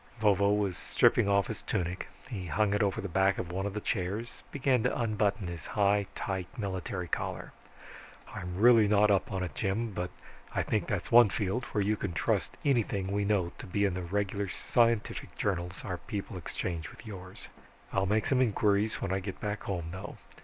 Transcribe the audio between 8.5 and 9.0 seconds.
not really